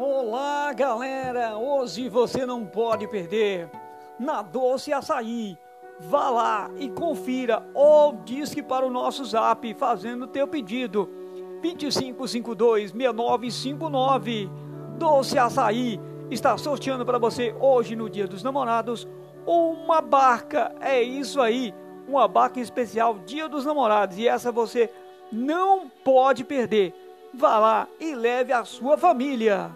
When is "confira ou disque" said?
6.88-8.62